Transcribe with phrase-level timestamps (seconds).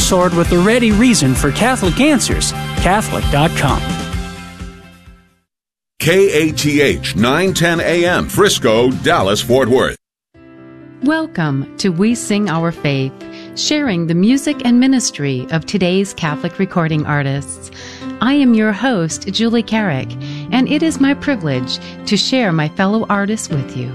[0.00, 2.52] sword with the ready reason for Catholic answers.
[2.82, 3.80] Catholic.com.
[6.00, 9.96] KATH 910 AM, Frisco, Dallas, Fort Worth.
[11.02, 13.12] Welcome to We Sing Our Faith,
[13.58, 17.70] sharing the music and ministry of today's Catholic recording artists.
[18.20, 20.10] I am your host, Julie Carrick,
[20.50, 23.92] and it is my privilege to share my fellow artists with you.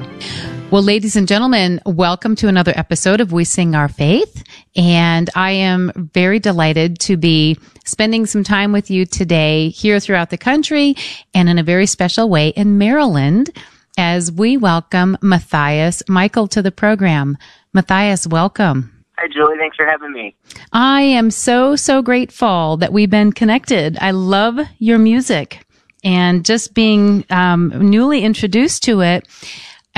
[0.71, 4.43] Well, ladies and gentlemen, welcome to another episode of We Sing Our Faith.
[4.75, 10.29] And I am very delighted to be spending some time with you today here throughout
[10.29, 10.93] the country
[11.33, 13.49] and in a very special way in Maryland
[13.97, 17.39] as we welcome Matthias Michael to the program.
[17.73, 18.93] Matthias, welcome.
[19.17, 19.57] Hi, Julie.
[19.57, 20.35] Thanks for having me.
[20.71, 23.97] I am so, so grateful that we've been connected.
[23.99, 25.65] I love your music
[26.03, 29.27] and just being um, newly introduced to it.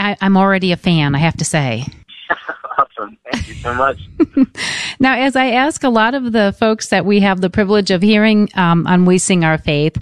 [0.02, 1.86] I, I'm already a fan, I have to say.
[2.78, 3.18] awesome.
[3.32, 4.00] Thank you so much.
[5.00, 8.02] now, as I ask a lot of the folks that we have the privilege of
[8.02, 9.98] hearing um, on We Sing Our Faith,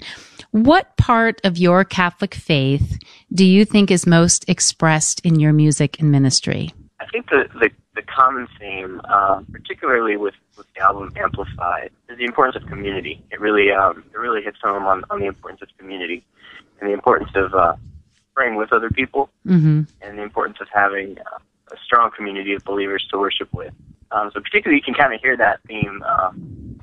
[0.52, 2.98] what part of your Catholic faith
[3.32, 6.70] do you think is most expressed in your music and ministry?
[6.98, 12.16] I think the, the, the common theme, uh, particularly with, with the album Amplified, is
[12.16, 13.22] the importance of community.
[13.30, 16.24] It really um, it really hits home on, on the importance of community
[16.80, 17.74] and the importance of uh,
[18.34, 19.82] praying with other people mm-hmm.
[20.02, 21.38] and the importance of having uh,
[21.72, 23.72] a strong community of believers to worship with.
[24.12, 26.80] Um, so particularly you can kind of hear that theme um,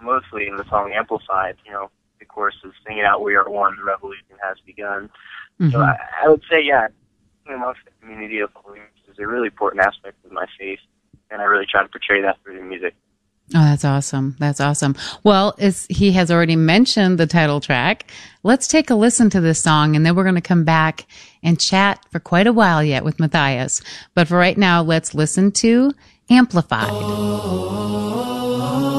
[0.00, 1.56] mostly in the song Amplified.
[1.66, 5.10] You know, the chorus is singing out, "We are one, the revolution has begun."
[5.60, 5.70] Mm-hmm.
[5.70, 6.88] So I, I would say, yeah,
[7.48, 10.80] amongst the community of believers is a really important aspect of my faith,
[11.30, 12.94] and I really try to portray that through the music.
[13.54, 14.36] Oh, that's awesome.
[14.38, 14.94] That's awesome.
[15.24, 18.10] Well, as he has already mentioned the title track,
[18.42, 21.06] let's take a listen to this song and then we're going to come back
[21.42, 23.80] and chat for quite a while yet with Matthias.
[24.14, 25.92] But for right now, let's listen to
[26.28, 26.90] Amplified.
[26.90, 28.97] my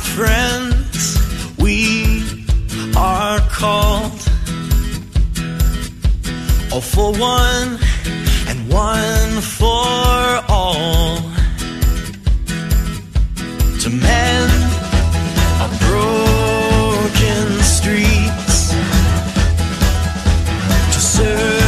[0.00, 1.18] friends,
[1.58, 2.22] we
[2.96, 4.12] are called
[6.72, 7.78] all for one
[8.48, 11.16] and one for all.
[13.82, 14.52] To mend
[15.62, 18.72] our broken streets
[20.92, 21.59] to serve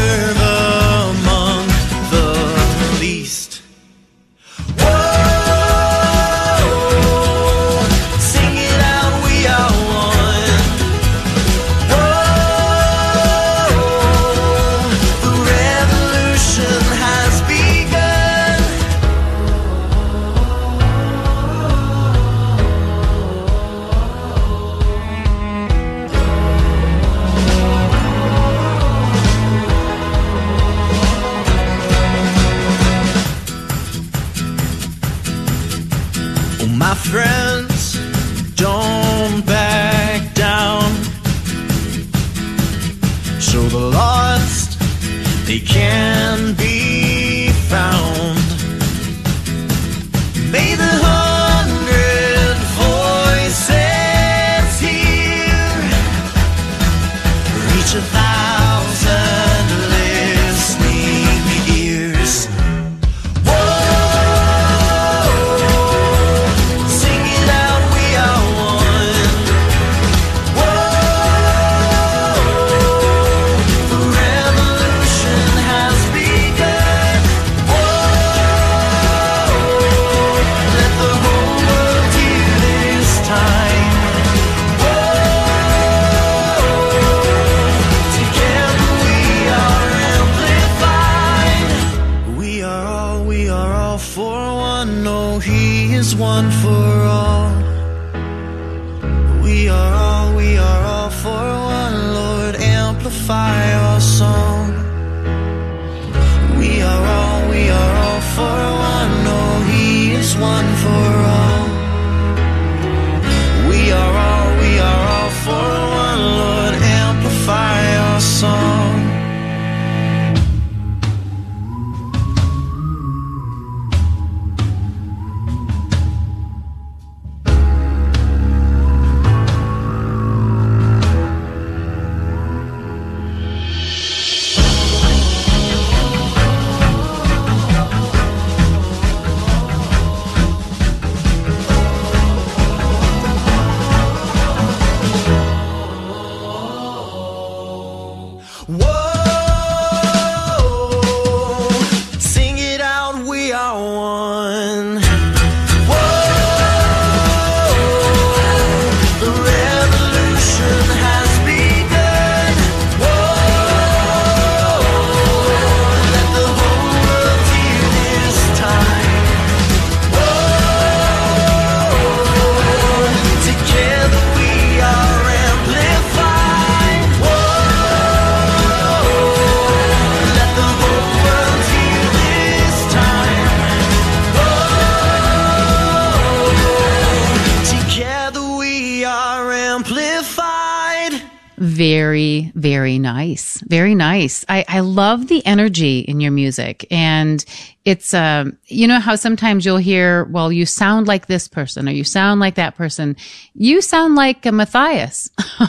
[191.82, 193.60] Very, very nice.
[193.62, 194.44] Very nice.
[194.48, 196.86] I, I love the energy in your music.
[196.92, 197.44] And
[197.84, 201.90] it's, um, you know how sometimes you'll hear, well, you sound like this person or
[201.90, 203.16] you sound like that person.
[203.56, 205.28] You sound like a Matthias.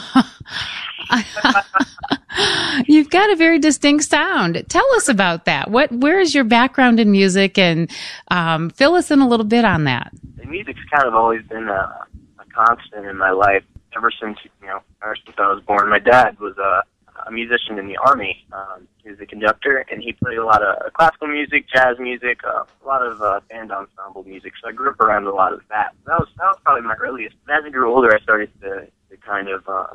[2.86, 4.64] You've got a very distinct sound.
[4.68, 5.72] Tell us about that.
[5.72, 7.90] What, where is your background in music and,
[8.28, 10.12] um, fill us in a little bit on that.
[10.36, 12.06] The music's kind of always been a,
[12.38, 13.64] a constant in my life
[13.96, 15.88] ever since you know ever since I was born.
[15.88, 16.82] My dad was a,
[17.26, 18.44] a musician in the army.
[18.52, 22.40] Um, he was a conductor, and he played a lot of classical music, jazz music,
[22.44, 24.52] uh, a lot of uh, band ensemble music.
[24.62, 25.94] So I grew up around a lot of that.
[26.06, 27.36] That was that was probably my earliest.
[27.48, 29.94] As I grew older, I started to, to kind of uh,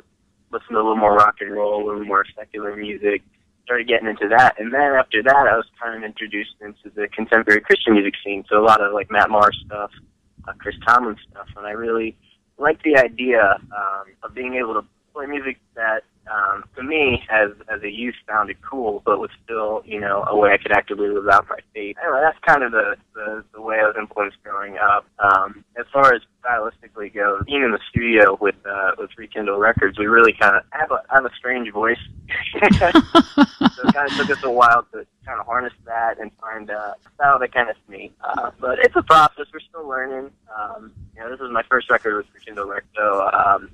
[0.50, 3.22] listen to a little more rock and roll, a little more secular music.
[3.64, 7.06] Started getting into that, and then after that, I was kind of introduced into the
[7.06, 8.44] contemporary Christian music scene.
[8.48, 9.92] So a lot of like Matt Maher stuff,
[10.48, 12.16] uh, Chris Tomlin stuff, and I really
[12.60, 17.50] like the idea um, of being able to play music that, um, to me, as
[17.68, 21.08] as a youth, sounded cool, but was still, you know, a way I could actively
[21.08, 21.96] live out my faith.
[22.02, 25.06] Anyway, that's kind of the the, the way I was influenced growing up.
[25.18, 29.98] Um, as far as stylistically goes, being in the studio with uh, with Rekindle Records,
[29.98, 31.98] we really kind of have a have a strange voice.
[32.52, 36.70] so it kind of took us a while to kind of harness that and find
[36.70, 38.12] a style that kind of me.
[38.22, 39.46] Uh, but it's a process.
[39.52, 40.30] We're still learning.
[40.56, 43.28] Um, you know, this is my first record with Rekindle Records, so.
[43.32, 43.70] Um,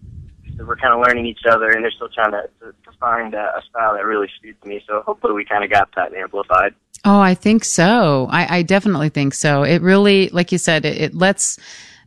[0.58, 3.56] we're kind of learning each other, and they're still trying to, to, to find a,
[3.56, 4.82] a style that really suits me.
[4.86, 6.74] So hopefully, we kind of got that amplified.
[7.04, 8.26] Oh, I think so.
[8.30, 9.62] I, I definitely think so.
[9.62, 11.58] It really, like you said, it, it lets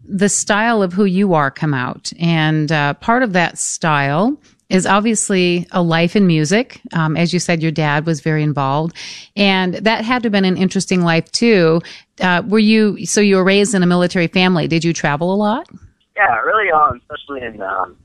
[0.04, 4.38] the style of who you are come out, and uh, part of that style
[4.70, 6.80] is obviously a life in music.
[6.94, 8.96] Um, as you said, your dad was very involved,
[9.36, 11.82] and that had to have been an interesting life too.
[12.20, 14.68] Uh, were you so you were raised in a military family?
[14.68, 15.68] Did you travel a lot?
[16.16, 17.98] Yeah, really on, especially in um,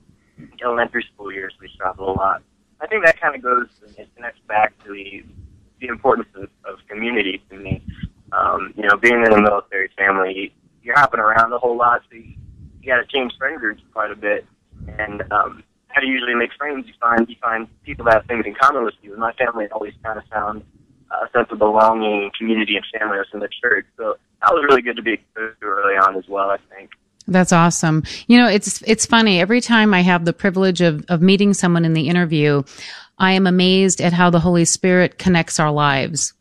[0.62, 2.42] elementary school years, we travel a lot.
[2.80, 5.24] I think that kind of goes and connects back to the
[5.80, 7.84] the importance of, of community to me.
[8.32, 12.16] Um, you know, being in a military family, you're hopping around a whole lot, so
[12.16, 12.34] you,
[12.80, 14.46] you got to change friend groups quite a bit.
[14.98, 16.86] And um, how you usually make friends?
[16.86, 19.12] You find you find people that have things in common with you.
[19.12, 20.64] And my family always kind of found
[21.10, 23.86] a sense of belonging, community, and family in the church.
[23.96, 26.50] So that was really good to be exposed to early on as well.
[26.50, 26.90] I think.
[27.26, 28.04] That's awesome.
[28.26, 29.40] You know, it's it's funny.
[29.40, 32.62] Every time I have the privilege of of meeting someone in the interview,
[33.18, 36.34] I am amazed at how the Holy Spirit connects our lives.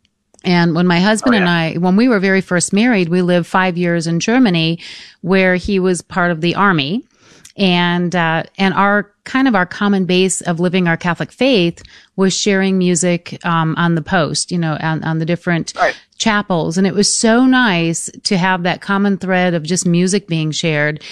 [0.43, 1.41] And when my husband oh, yeah.
[1.41, 4.79] and I, when we were very first married, we lived five years in Germany,
[5.21, 7.05] where he was part of the army,
[7.55, 11.81] and uh, and our kind of our common base of living our Catholic faith
[12.15, 16.77] was sharing music um, on the post, you know, on, on the different right chapels.
[16.77, 21.03] And it was so nice to have that common thread of just music being shared.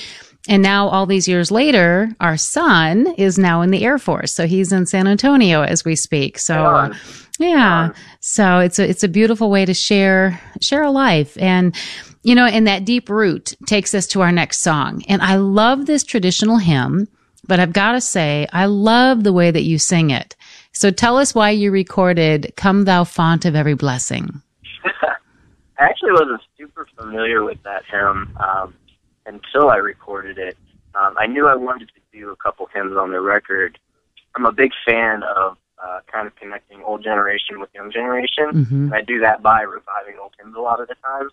[0.48, 4.34] And now all these years later, our son is now in the Air Force.
[4.34, 6.40] So he's in San Antonio as we speak.
[6.40, 6.94] So uh,
[7.40, 7.92] yeah.
[8.22, 11.38] So it's a, it's a beautiful way to share, share a life.
[11.38, 11.76] And,
[12.24, 15.04] you know, and that deep root takes us to our next song.
[15.08, 17.08] And I love this traditional hymn,
[17.48, 20.36] but I've got to say, I love the way that you sing it.
[20.72, 24.42] So tell us why you recorded Come Thou Fount of Every Blessing.
[24.84, 28.74] I actually wasn't super familiar with that hymn um,
[29.26, 30.58] until I recorded it.
[30.94, 33.80] Um, I knew I wanted to do a couple hymns on the record.
[34.36, 38.86] I'm a big fan of uh, kind of connecting old generation with young generation, mm-hmm.
[38.86, 41.32] and I do that by reviving old hymns a lot of the times.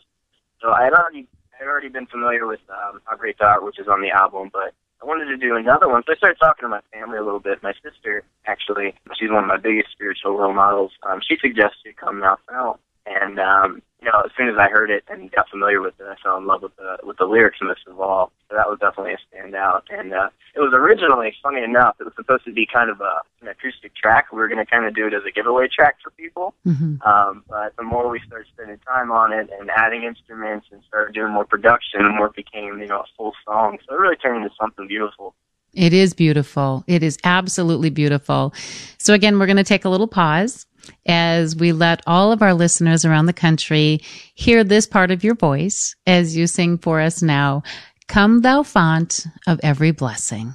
[0.60, 3.64] So I had already I had already been familiar with um, How Great Thou Art,
[3.64, 6.02] which is on the album, but I wanted to do another one.
[6.06, 7.62] So I started talking to my family a little bit.
[7.62, 10.92] My sister, actually, she's one of my biggest spiritual role models.
[11.02, 12.80] Um, she suggested Come Thou Fount.
[13.06, 16.06] And um, you know, as soon as I heard it and got familiar with it,
[16.08, 18.30] I fell in love with the with the lyrics most of all.
[18.48, 19.82] So that was definitely a standout.
[19.90, 23.16] And uh, it was originally, funny enough, it was supposed to be kind of a,
[23.42, 24.32] an acoustic track.
[24.32, 26.54] We were going to kind of do it as a giveaway track for people.
[26.66, 27.02] Mm-hmm.
[27.02, 31.12] Um, but the more we started spending time on it and adding instruments and started
[31.12, 33.78] doing more production, the more it became, you know, a full song.
[33.86, 35.34] So it really turned into something beautiful.
[35.74, 36.84] It is beautiful.
[36.86, 38.54] It is absolutely beautiful.
[38.96, 40.66] So again, we're going to take a little pause
[41.06, 44.00] as we let all of our listeners around the country
[44.34, 47.62] hear this part of your voice as you sing for us now.
[48.08, 50.54] Come thou fount of every blessing.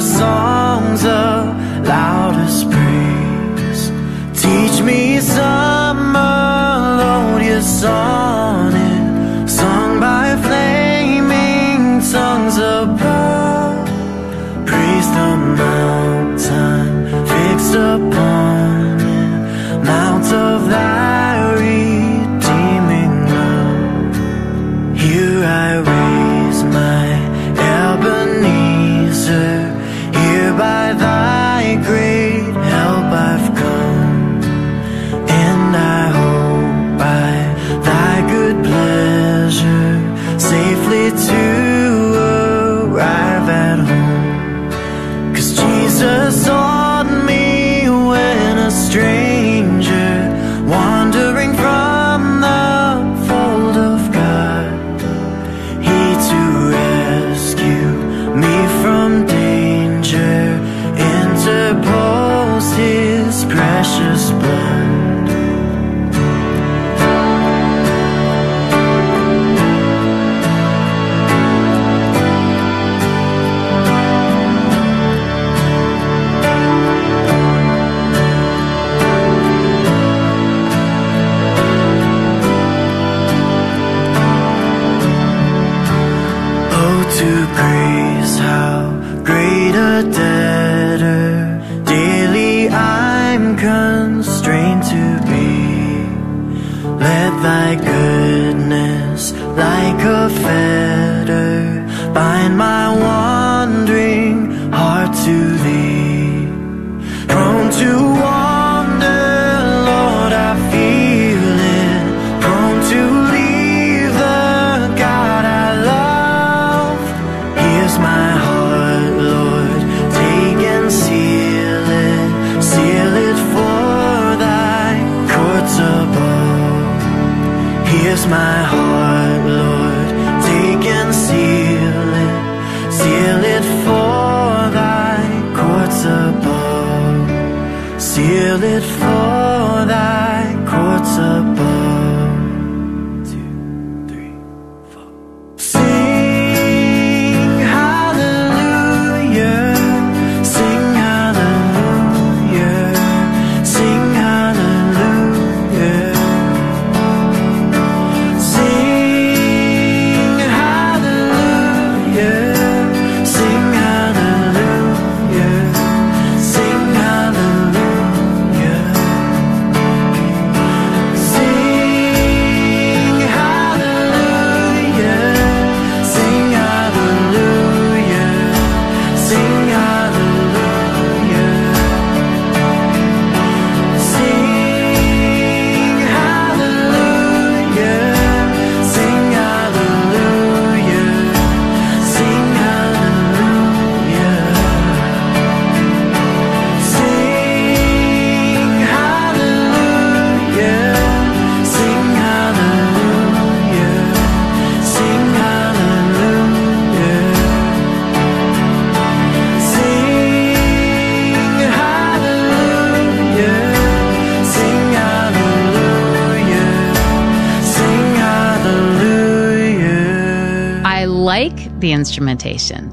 [0.00, 0.57] For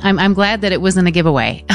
[0.06, 1.66] I'm, I'm glad that it wasn't a giveaway.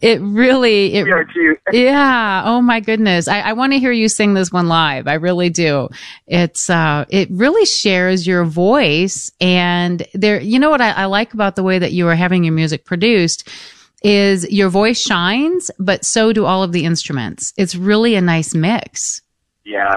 [0.00, 1.56] it really, it, We are too.
[1.72, 2.42] yeah.
[2.44, 3.28] Oh my goodness.
[3.28, 5.06] I, I want to hear you sing this one live.
[5.06, 5.88] I really do.
[6.26, 11.32] It's, uh, it really shares your voice and there, you know what I, I like
[11.32, 13.48] about the way that you are having your music produced
[14.02, 17.52] is your voice shines, but so do all of the instruments.
[17.56, 19.20] It's really a nice mix.
[19.64, 19.96] Yeah,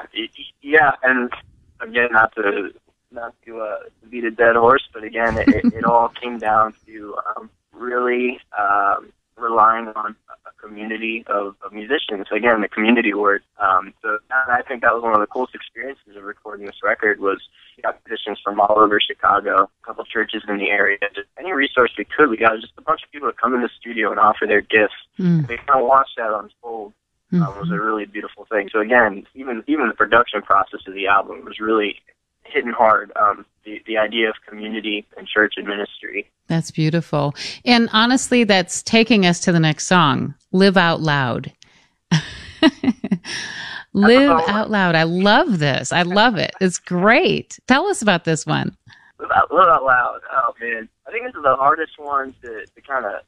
[0.61, 1.31] yeah, and
[1.79, 2.69] again, not to
[3.13, 3.77] not to uh,
[4.09, 9.11] beat a dead horse, but again, it, it, all came down to um, really um,
[9.37, 10.15] relying on
[10.45, 12.27] a community of, of musicians.
[12.31, 13.43] Again, the community word.
[13.59, 17.19] Um, so I think that was one of the coolest experiences of recording this record
[17.19, 17.41] was
[17.77, 21.51] we got musicians from all over Chicago, a couple churches in the area, just any
[21.51, 22.29] resource we could.
[22.29, 24.61] We got just a bunch of people to come in the studio and offer their
[24.61, 24.93] gifts.
[25.19, 25.47] Mm.
[25.47, 26.93] They kind of watched that unfold
[27.33, 28.69] um, was a really beautiful thing.
[28.71, 31.95] So again, even even the production process of the album was really
[32.45, 33.11] hitting hard.
[33.15, 36.29] Um, the the idea of community and church and ministry.
[36.47, 37.33] That's beautiful.
[37.65, 41.53] And honestly, that's taking us to the next song, Live Out Loud.
[43.93, 44.95] Live Out Loud.
[44.95, 45.91] I love this.
[45.91, 46.51] I love it.
[46.59, 47.59] It's great.
[47.67, 48.75] Tell us about this one.
[49.19, 50.19] Live out, live out loud.
[50.35, 53.21] Oh man, I think this is the hardest one to, to kind of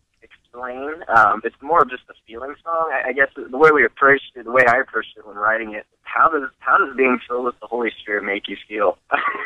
[0.55, 1.03] explain.
[1.15, 2.91] Um, it's more of just a feeling song.
[2.91, 5.73] I, I guess the way we approached it, the way I approached it when writing
[5.73, 8.97] it, how does how does being filled with the Holy Spirit make you feel?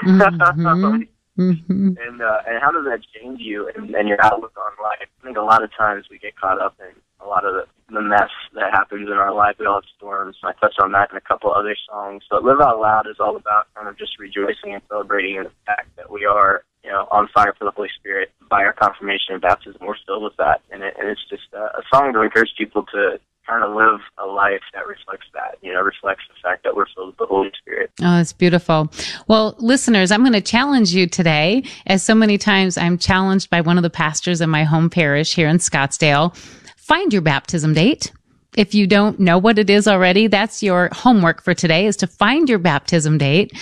[0.06, 1.04] Mm-hmm.
[1.40, 1.96] Mm-hmm.
[2.06, 5.08] and uh, and how does that change you and, and your outlook on life?
[5.22, 7.94] I think a lot of times we get caught up in a lot of the,
[7.94, 9.56] the mess that happens in our life.
[9.58, 10.36] We all have storms.
[10.44, 12.24] I touched on that in a couple other songs.
[12.30, 15.52] But Live Out Loud is all about kind of just rejoicing and celebrating in the
[15.66, 19.34] fact that we are, you know, on fire for the Holy Spirit by our confirmation
[19.34, 19.82] and baptism.
[19.82, 22.86] We're filled with that, and, it, and it's just a, a song to encourage people
[22.94, 26.76] to kind of live a life that reflects that, you know, reflects the fact that
[26.76, 27.92] we're filled with the Holy Spirit.
[28.00, 28.92] Oh, that's beautiful.
[29.28, 33.62] Well, listeners, I'm going to challenge you today, as so many times I'm challenged by
[33.62, 36.36] one of the pastors in my home parish here in Scottsdale.
[36.78, 38.12] Find your baptism date.
[38.56, 42.08] If you don't know what it is already, that's your homework for today is to
[42.08, 43.54] find your baptism date.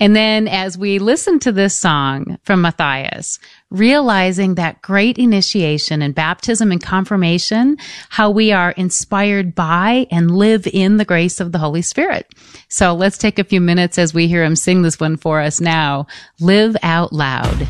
[0.00, 3.38] And then as we listen to this song from Matthias,
[3.70, 7.76] realizing that great initiation and baptism and confirmation,
[8.08, 12.26] how we are inspired by and live in the grace of the Holy Spirit.
[12.68, 15.60] So let's take a few minutes as we hear him sing this one for us
[15.60, 16.06] now.
[16.40, 17.68] Live out loud.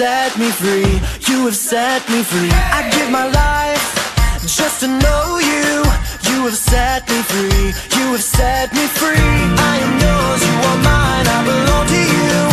[0.00, 0.94] Set me free.
[1.28, 2.48] You have set me free.
[2.78, 3.86] I give my life
[4.56, 5.70] just to know you.
[6.28, 7.66] You have set me free.
[7.98, 9.28] You have set me free.
[9.70, 10.40] I am yours.
[10.48, 11.26] You are mine.
[11.36, 12.32] I belong to you.
[12.32, 12.49] You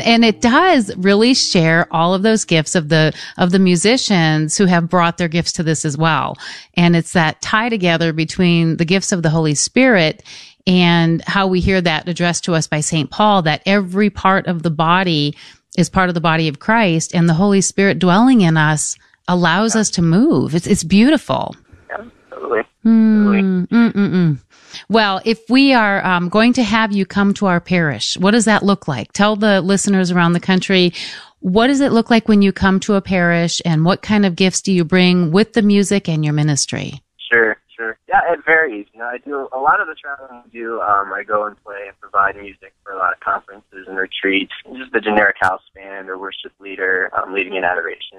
[0.00, 4.56] And, and it does really share all of those gifts of the, of the musicians
[4.56, 6.36] who have brought their gifts to this as well.
[6.74, 10.22] And it's that tie together between the gifts of the Holy Spirit
[10.66, 13.10] and how we hear that addressed to us by St.
[13.10, 15.36] Paul that every part of the body
[15.76, 18.96] is part of the body of Christ and the Holy Spirit dwelling in us
[19.28, 20.54] allows us to move.
[20.54, 21.54] It's it's beautiful.
[22.84, 24.38] Mm, mm, mm, mm.
[24.88, 28.46] Well, if we are um, going to have you come to our parish, what does
[28.46, 29.12] that look like?
[29.12, 30.92] Tell the listeners around the country
[31.40, 34.36] what does it look like when you come to a parish, and what kind of
[34.36, 37.00] gifts do you bring with the music and your ministry?
[37.32, 37.98] Sure, sure.
[38.08, 38.86] Yeah, it varies.
[38.92, 40.80] You know, I do a lot of the traveling I do.
[40.82, 44.52] Um, I go and play and provide music for a lot of conferences and retreats.
[44.76, 48.18] Just the generic house band or worship leader um, leading in adoration.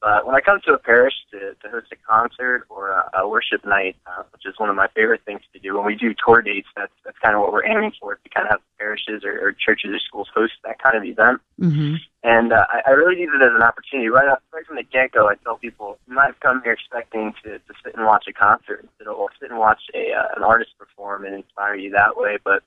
[0.00, 3.28] But when I come to a parish to, to host a concert or a, a
[3.28, 6.14] worship night, uh, which is one of my favorite things to do, when we do
[6.14, 9.24] tour dates, that's that's kind of what we're aiming for to kind of have parishes
[9.24, 11.40] or, or churches or schools host that kind of event.
[11.60, 11.94] Mm-hmm.
[12.22, 14.08] And uh, I, I really use it as an opportunity.
[14.08, 16.72] Right up, right from the get go, I tell people you might have come here
[16.72, 20.42] expecting to, to sit and watch a concert, or sit and watch a uh, an
[20.42, 22.36] artist perform and inspire you that way.
[22.44, 22.62] But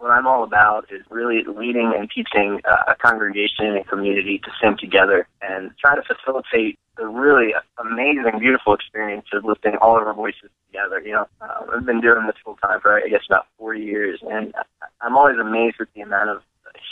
[0.00, 4.50] what I'm all about is really leading and teaching uh, a congregation and community to
[4.60, 10.06] sing together and try to facilitate the really amazing, beautiful experience of lifting all of
[10.06, 11.00] our voices together.
[11.00, 14.20] You know, uh, I've been doing this full time for I guess about 40 years,
[14.22, 14.54] and
[15.02, 16.42] I'm always amazed with the amount of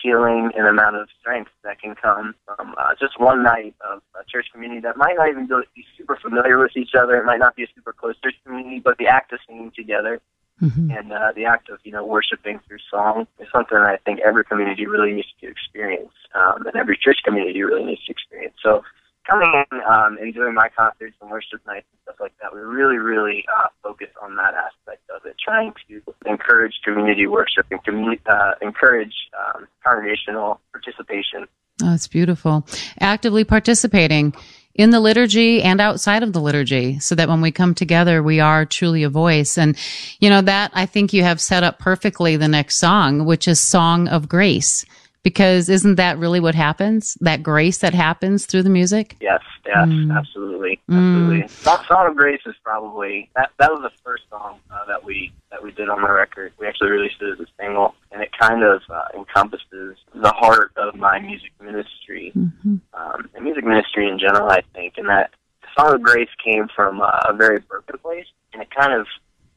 [0.03, 4.25] healing and amount of strength that can come from uh, just one night of a
[4.29, 7.16] church community that might not even be super familiar with each other.
[7.16, 10.21] It might not be a super close church community, but the act of singing together
[10.62, 10.90] Mm-hmm.
[10.90, 14.21] And uh, the act of you know worshiping through song is something that I think
[14.21, 18.55] every community really needs to experience, um, and every church community really needs to experience.
[18.62, 18.83] So
[19.29, 22.61] coming in um, and doing my concerts and worship nights and stuff like that, we
[22.61, 27.83] really, really uh, focus on that aspect of it, trying to encourage community worship and
[27.85, 31.47] community, uh, encourage um, congregational participation.
[31.83, 32.66] Oh, that's beautiful.
[33.01, 34.35] Actively participating
[34.79, 38.38] in the liturgy and outside of the liturgy so that when we come together, we
[38.38, 39.59] are truly a voice.
[39.59, 39.77] And,
[40.21, 43.61] you know, that I think you have set up perfectly the next song, which is
[43.61, 44.87] Song of Grace.
[45.25, 47.19] Because isn't that really what happens?
[47.21, 49.17] That grace that happens through the music?
[49.21, 50.17] Yes, yes, mm.
[50.17, 51.43] absolutely, absolutely.
[51.43, 51.87] Mm.
[51.88, 53.51] Song of Grace is probably that.
[53.59, 56.53] That was the first song uh, that we that we did on the record.
[56.59, 60.73] We actually released it as a single, and it kind of uh, encompasses the heart
[60.77, 62.77] of my music ministry mm-hmm.
[62.94, 64.49] um, and music ministry in general.
[64.49, 65.31] I think, and that
[65.79, 69.07] Song of Grace came from uh, a very broken place, and it kind of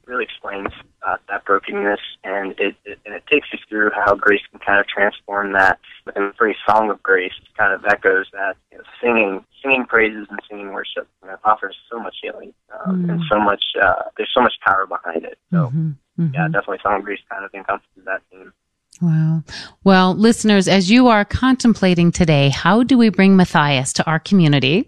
[0.05, 0.69] really explains
[1.07, 4.79] uh, that brokenness, and it, it and it takes you through how grace can kind
[4.79, 5.79] of transform that.
[6.15, 8.57] And the phrase "song of grace" kind of echoes that.
[8.71, 12.53] You know, singing, singing praises and singing worship you know, offers so much healing
[12.85, 13.11] um, mm.
[13.11, 13.63] and so much.
[13.81, 15.37] Uh, there's so much power behind it.
[15.51, 15.91] So, mm-hmm.
[16.19, 16.33] Mm-hmm.
[16.33, 18.53] yeah, definitely, "song of grace" kind of encompasses that theme.
[19.01, 19.43] Wow.
[19.83, 24.87] Well, listeners, as you are contemplating today, how do we bring Matthias to our community?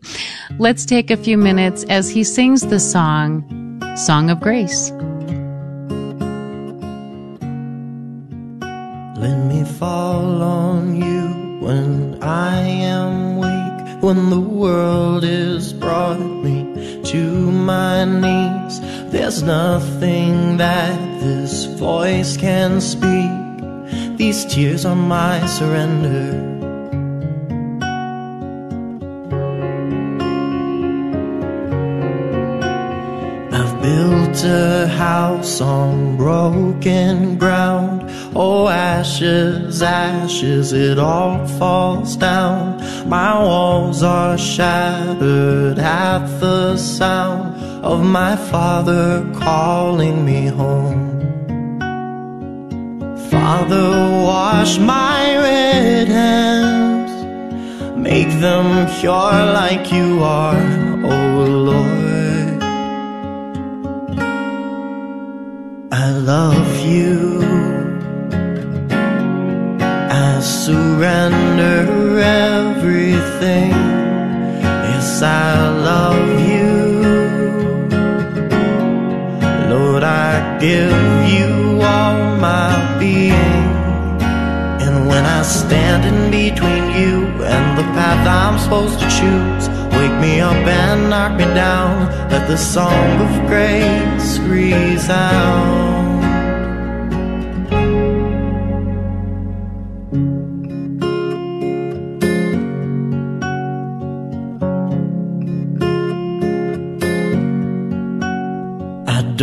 [0.59, 3.43] Let's take a few minutes as he sings the song,
[3.95, 4.91] Song of Grace.
[9.17, 17.01] Let me fall on you when I am weak, when the world has brought me
[17.05, 18.79] to my knees.
[19.13, 23.43] There's nothing that this voice can speak
[24.17, 26.62] these tears are my surrender.
[33.83, 38.09] Built a house on broken ground.
[38.33, 42.79] Oh, ashes, ashes, it all falls down.
[43.09, 51.19] My walls are shattered at the sound of my father calling me home.
[53.29, 53.89] Father,
[54.29, 57.11] wash my red hands,
[57.97, 60.61] make them pure like you are,
[61.03, 62.02] oh Lord.
[66.25, 67.41] Love you.
[70.09, 73.71] I surrender everything.
[74.89, 77.03] Yes, I love you.
[79.69, 80.95] Lord, I give
[81.35, 83.67] you all my being.
[84.85, 90.17] And when I stand in between you and the path I'm supposed to choose, wake
[90.21, 92.07] me up and knock me down.
[92.29, 95.92] Let the song of grace resound.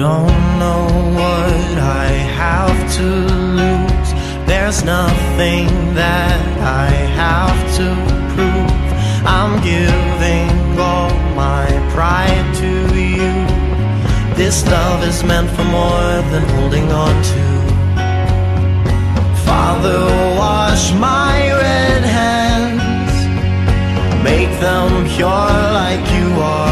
[0.01, 0.85] Don't know
[1.21, 2.07] what I
[2.41, 3.05] have to
[3.59, 3.91] lose
[4.51, 6.91] there's nothing that I
[7.23, 7.87] have to
[8.35, 8.71] prove.
[9.25, 13.33] I'm giving all my pride to you.
[14.35, 17.47] This love is meant for more than holding on to.
[19.47, 20.01] Father,
[20.37, 23.15] wash my red hands,
[24.25, 26.70] make them pure like you are.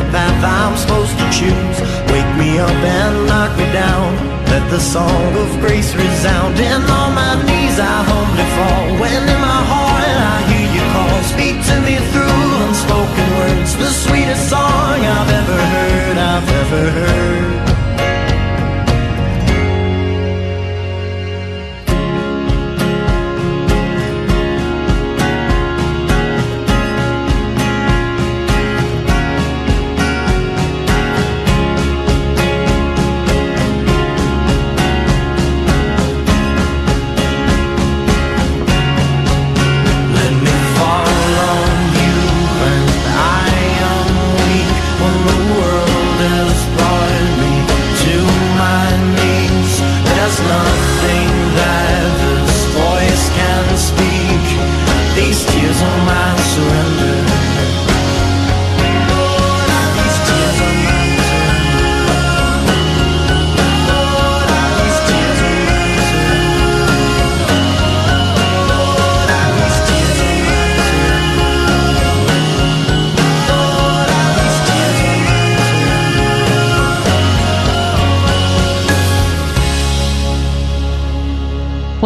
[0.00, 1.78] The path I'm supposed to choose,
[2.12, 4.08] wake me up and knock me down.
[4.52, 6.58] Let the song of grace resound.
[6.58, 8.86] And on my knees I humbly fall.
[9.00, 9.29] When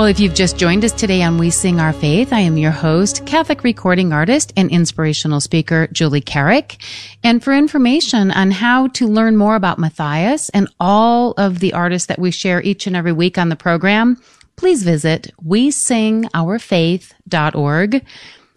[0.05, 2.73] Well, if you've just joined us today on We Sing Our Faith, I am your
[2.73, 6.77] host, Catholic recording artist and inspirational speaker, Julie Carrick.
[7.23, 12.09] And for information on how to learn more about Matthias and all of the artists
[12.09, 14.21] that we share each and every week on the program,
[14.57, 18.05] please visit we sing our faith.org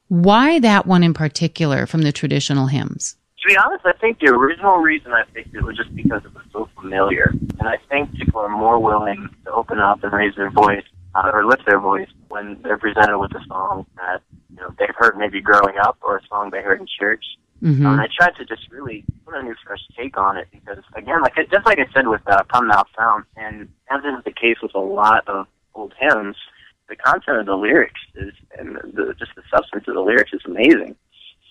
[0.07, 3.15] Why that one in particular from the traditional hymns?
[3.41, 6.33] To be honest, I think the original reason I picked it was just because it
[6.33, 10.35] was so familiar, and I think people are more willing to open up and raise
[10.35, 10.83] their voice
[11.15, 14.95] uh, or lift their voice when they're presented with a song that you know they've
[14.95, 17.23] heard maybe growing up or a song they heard in church.
[17.61, 17.85] Mhm.
[17.85, 21.21] Um, I tried to just really put a new fresh take on it because, again,
[21.21, 24.57] like just like I said with uh, "Come Thou Fount," and as is the case
[24.61, 26.35] with a lot of old hymns,
[26.89, 30.41] the content of the lyrics is and the, just the substance of the lyrics is
[30.45, 30.95] amazing.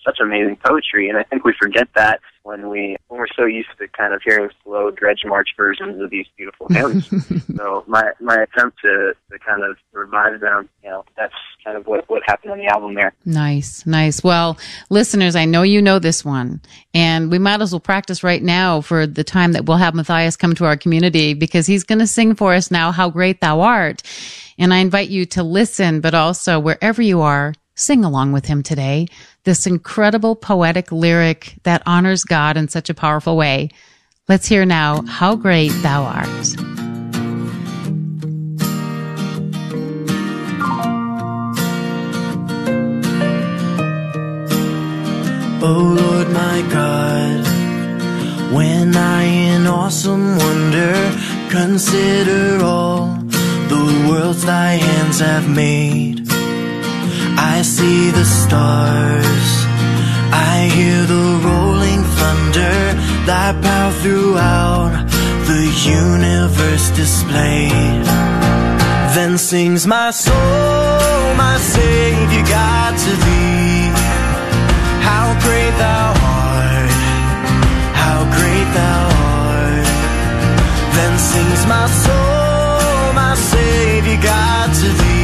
[0.05, 3.69] Such amazing poetry, and I think we forget that when we when we're so used
[3.79, 7.07] to kind of hearing slow dredge march versions of these beautiful hymns.
[7.55, 11.85] so my my attempt to, to kind of revive them, you know, that's kind of
[11.87, 13.13] what what happened on the album there.
[13.25, 14.23] Nice, nice.
[14.23, 14.57] Well,
[14.89, 16.61] listeners, I know you know this one,
[16.93, 20.35] and we might as well practice right now for the time that we'll have Matthias
[20.35, 23.61] come to our community because he's going to sing for us now, How Great Thou
[23.61, 24.03] Art.
[24.57, 28.63] And I invite you to listen, but also wherever you are, sing along with him
[28.63, 29.07] today.
[29.43, 33.69] This incredible poetic lyric that honors God in such a powerful way.
[34.27, 36.27] Let's hear now, How Great Thou Art.
[45.63, 47.45] Oh Lord my God,
[48.53, 50.93] when I in awesome wonder
[51.51, 53.07] consider all
[53.67, 56.30] the worlds thy hands have made,
[57.43, 59.49] I see the stars,
[60.53, 62.77] I hear the rolling thunder,
[63.25, 64.93] thy power throughout
[65.49, 65.63] the
[66.05, 68.05] universe displayed.
[69.15, 73.89] Then sings my soul, my Savior God to thee.
[75.09, 76.07] How great thou
[76.45, 76.93] art,
[78.03, 79.03] how great thou
[79.39, 79.87] art.
[80.97, 85.20] Then sings my soul, my Savior God to thee.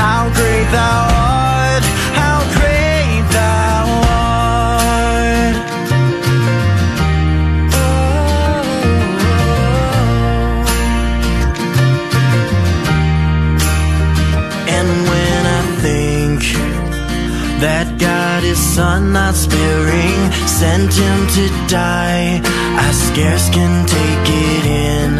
[0.00, 1.84] How great thou art,
[2.20, 3.84] how great thou
[4.20, 5.56] art.
[7.72, 8.26] Oh.
[14.76, 16.40] And when I think
[17.64, 20.20] that God is son not sparing,
[20.60, 22.40] sent him to die,
[22.86, 25.10] I scarce can take it in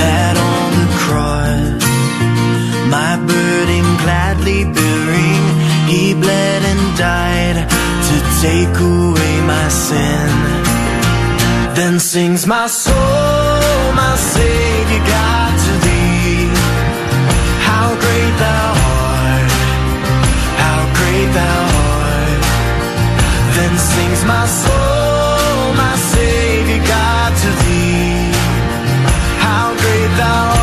[0.00, 1.65] that on the cross
[3.32, 5.44] burden gladly bearing,
[5.90, 7.58] he bled and died
[8.08, 10.30] to take away my sin.
[11.76, 16.48] Then sings my soul, my Savior God to thee.
[17.68, 18.68] How great thou
[19.04, 19.52] art,
[20.64, 21.60] how great thou
[21.92, 22.42] art.
[23.56, 28.32] Then sings my soul, my Savior God to thee.
[29.46, 30.55] How great thou art,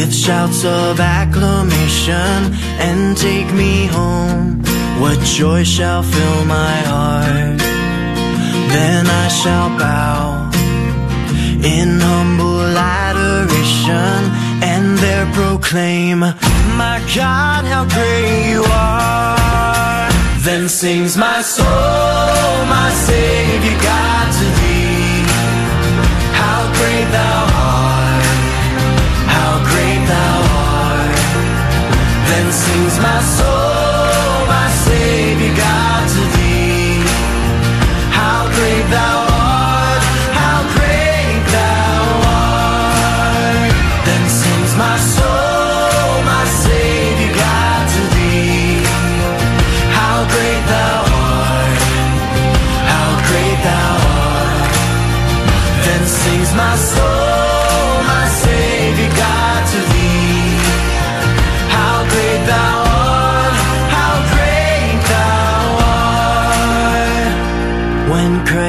[0.00, 2.54] with shouts of acclamation
[2.86, 4.62] and take me home.
[5.00, 7.58] What joy shall fill my heart?
[8.74, 10.50] Then I shall bow
[11.74, 14.20] in humble adoration
[14.72, 20.10] and there proclaim, My God, how great you are.
[20.46, 25.22] Then sings my soul, my Savior God to thee.
[26.40, 27.47] How great thou
[32.52, 35.97] sings my soul, my Savior God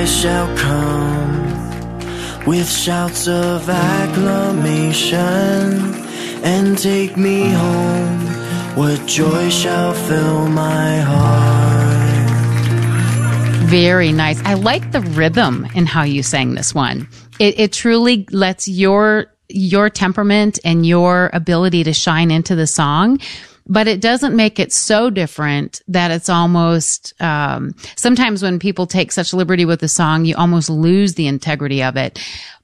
[0.10, 1.30] shall come
[2.46, 5.14] with shouts of acclamation
[6.44, 8.18] and take me home,
[8.76, 11.70] what joy shall fill my heart.
[13.70, 14.42] Very nice.
[14.46, 17.08] I like the rhythm in how you sang this one.
[17.40, 23.20] It, it truly lets your your temperament and your ability to shine into the song,
[23.70, 27.14] but it doesn't make it so different that it's almost.
[27.22, 31.84] Um, sometimes when people take such liberty with the song, you almost lose the integrity
[31.84, 32.20] of it.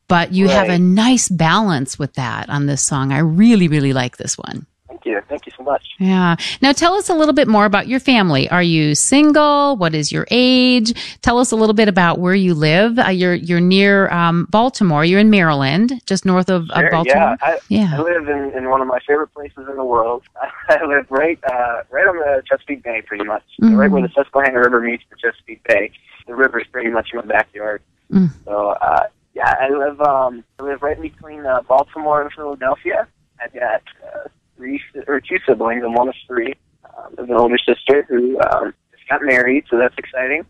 [0.07, 3.11] But you have a nice balance with that on this song.
[3.11, 4.67] I really, really like this one.
[4.87, 5.19] Thank you.
[5.27, 5.89] Thank you much.
[5.99, 6.35] Yeah.
[6.61, 8.49] Now tell us a little bit more about your family.
[8.49, 9.75] Are you single?
[9.75, 10.93] What is your age?
[11.21, 12.97] Tell us a little bit about where you live.
[12.97, 15.03] Uh, you're you're near um, Baltimore.
[15.03, 17.05] You're in Maryland, just north of, of Baltimore.
[17.05, 17.95] Yeah, I, Yeah.
[17.95, 20.23] I live in, in one of my favorite places in the world.
[20.69, 23.75] I live right uh, right on the Chesapeake Bay, pretty much, Mhm.
[23.77, 25.91] right where the Susquehanna River meets the Chesapeake Bay.
[26.27, 27.81] The river is pretty much in my backyard.
[28.11, 28.29] Mm.
[28.45, 33.07] So uh, yeah, I live um, I live right between uh, Baltimore and Philadelphia.
[33.41, 35.83] I've got uh, three or two siblings.
[35.83, 36.53] I'm one of three.
[36.85, 40.45] Um, I have an older sister who um, just got married, so that's exciting.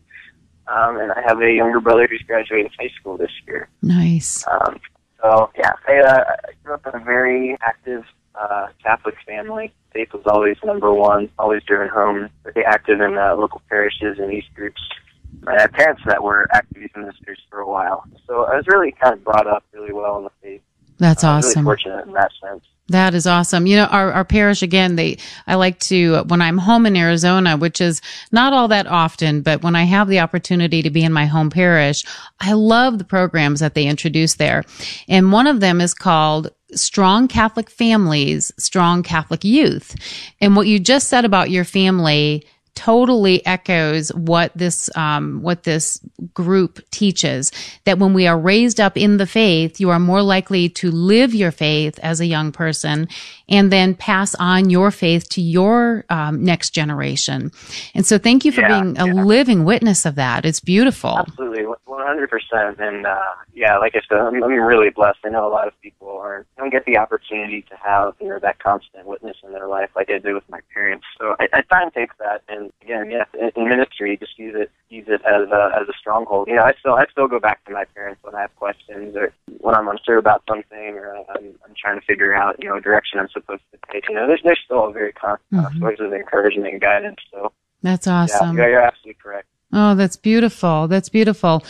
[0.68, 3.70] Um, and I have a younger brother who's graduating high school this year.
[3.82, 4.46] Nice.
[4.48, 4.80] Um,
[5.22, 8.04] so yeah, I, uh, I grew up in a very active
[8.40, 9.74] uh, Catholic family.
[9.94, 11.30] Faith was always number one.
[11.38, 12.30] Always driven home.
[12.44, 14.82] Very active in uh, local parishes and youth groups.
[15.48, 18.92] I had parents that were active youth ministers for a while, so I was really
[18.92, 20.62] kind of brought up really well in the faith.
[20.98, 21.66] That's awesome.
[21.68, 22.64] Really fortunate in that sense.
[22.90, 23.66] That is awesome.
[23.66, 25.18] You know, our, our parish again, they,
[25.48, 28.00] I like to, when I'm home in Arizona, which is
[28.32, 31.50] not all that often, but when I have the opportunity to be in my home
[31.50, 32.06] parish,
[32.40, 34.64] I love the programs that they introduce there.
[35.08, 39.96] And one of them is called Strong Catholic Families, Strong Catholic Youth.
[40.40, 42.46] And what you just said about your family
[42.76, 46.00] totally echoes what this um, what this
[46.34, 47.52] group teaches
[47.86, 51.34] that when we are raised up in the faith you are more likely to live
[51.34, 53.08] your faith as a young person
[53.50, 57.52] and then pass on your faith to your um, next generation.
[57.94, 59.24] And so thank you for Yeah, being a yeah.
[59.24, 60.46] living witness of that.
[60.46, 61.18] It's beautiful.
[61.20, 61.66] Absolutely,
[61.96, 62.80] one hundred percent.
[62.80, 63.20] And uh,
[63.54, 65.20] yeah, like I said, I'm, I'm really blessed.
[65.26, 68.40] I know a lot of people aren't don't get the opportunity to have you know
[68.40, 71.06] that constant witness in their life, like I did with my parents.
[71.20, 74.56] So I, I try and take that, and again, yeah, in, in ministry, just use
[74.58, 76.48] it use it as a as a stronghold.
[76.48, 79.16] You know, I still I still go back to my parents when I have questions
[79.16, 82.76] or when I'm unsure about something or I'm I'm trying to figure out you know
[82.78, 84.08] a direction I'm supposed to take.
[84.10, 85.80] You know, there's there's still a very constant Mhm.
[85.80, 87.20] source of encouragement and guidance.
[87.32, 89.48] So that's awesome yeah, you're absolutely correct.
[89.78, 90.88] Oh, that's beautiful.
[90.88, 91.62] That's beautiful.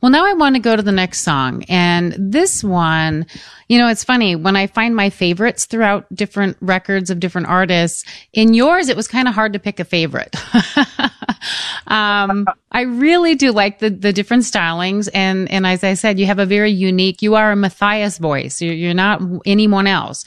[0.00, 1.62] Well, now I want to go to the next song.
[1.68, 3.24] And this one,
[3.68, 8.04] you know, it's funny when I find my favorites throughout different records of different artists.
[8.32, 10.34] In yours, it was kind of hard to pick a favorite.
[11.86, 15.08] um, I really do like the, the different stylings.
[15.14, 18.60] And, and as I said, you have a very unique, you are a Matthias voice.
[18.60, 20.24] You're, you're not anyone else.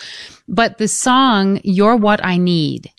[0.48, 2.94] But the song, You're What I Need,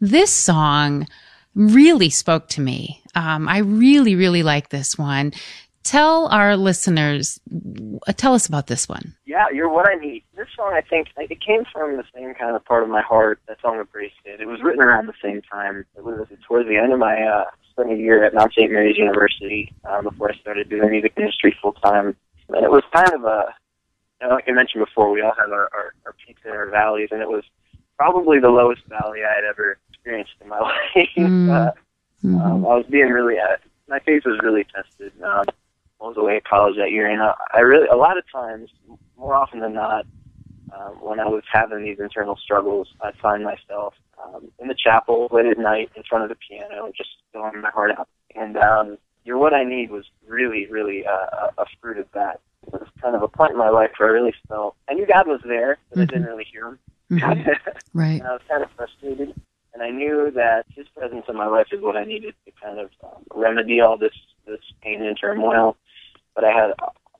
[0.00, 1.08] this song
[1.56, 2.99] really spoke to me.
[3.14, 5.32] Um, I really, really like this one.
[5.82, 7.40] Tell our listeners,
[8.06, 9.14] uh, tell us about this one.
[9.24, 10.24] Yeah, you're what I need.
[10.36, 13.40] This song, I think, it came from the same kind of part of my heart
[13.48, 14.42] that Song of Grace did.
[14.42, 15.86] It was written around the same time.
[15.96, 18.70] It was towards the end of my uh, spent a year at Mount St.
[18.70, 22.14] Mary's University um, before I started doing music industry full time.
[22.48, 23.54] And it was kind of a,
[24.20, 26.68] you know, like I mentioned before, we all have our, our, our peaks and our
[26.68, 27.44] valleys, and it was
[27.96, 30.58] probably the lowest valley I had ever experienced in my
[30.94, 31.08] life.
[31.16, 31.50] Mm.
[31.50, 31.72] uh,
[32.24, 32.40] mm-hmm.
[32.40, 33.56] um, I was being really, uh,
[33.88, 35.12] my faith was really tested.
[35.22, 35.44] Um,
[36.00, 38.70] I was away at college that year, and I, I really, a lot of times,
[39.18, 40.06] more often than not,
[40.72, 45.28] um, when I was having these internal struggles, I find myself um, in the chapel
[45.32, 48.08] late at night in front of the piano, just filling my heart out.
[48.34, 52.40] And um, "You're What I Need" was really, really uh, a fruit of that.
[52.66, 55.06] It was kind of a point in my life where I really felt I knew
[55.06, 56.02] God was there, but mm-hmm.
[56.02, 56.78] I didn't really hear Him.
[57.10, 57.50] Mm-hmm.
[57.98, 58.20] right.
[58.20, 59.34] and I was kind of frustrated,
[59.74, 62.78] and I knew that His presence in my life is what I needed to kind
[62.78, 64.14] of um, remedy all this
[64.46, 65.76] this pain and turmoil.
[66.34, 66.72] But I had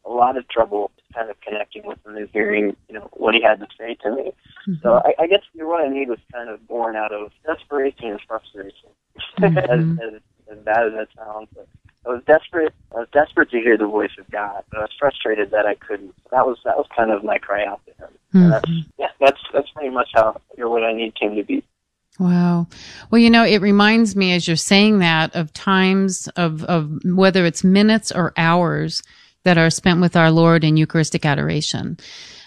[0.05, 3.43] a lot of trouble kind of connecting with him and hearing, you know, what he
[3.43, 4.33] had to say to me.
[4.69, 4.75] Mm-hmm.
[4.83, 8.21] So I, I guess what I need was kind of born out of desperation and
[8.27, 8.91] frustration,
[9.39, 9.59] mm-hmm.
[9.59, 10.21] as, as,
[10.51, 11.49] as bad as that sounds.
[11.55, 11.69] But
[12.07, 12.73] I was desperate.
[12.95, 15.75] I was desperate to hear the voice of God, but I was frustrated that I
[15.75, 16.15] couldn't.
[16.31, 18.13] That was that was kind of my cry out to Him.
[18.35, 18.51] Mm-hmm.
[18.51, 21.63] That's yeah, that's that's pretty much how "You're What I Need" came to be.
[22.21, 22.67] Wow.
[23.11, 27.47] Well, you know, it reminds me as you're saying that of times of, of whether
[27.47, 29.03] it's minutes or hours
[29.45, 31.97] that are spent with our Lord in Eucharistic adoration.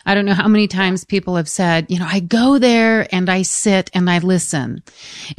[0.06, 3.32] I don't know how many times people have said, you know, I go there and
[3.32, 4.84] I sit and I listen.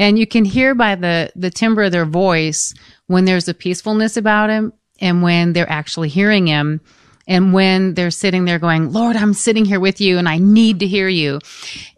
[0.01, 2.74] And you can hear by the, the timbre of their voice
[3.07, 6.80] when there's a peacefulness about him and when they're actually hearing him
[7.26, 10.80] and when they're sitting there going, Lord, I'm sitting here with you and I need
[10.80, 11.40] to hear you.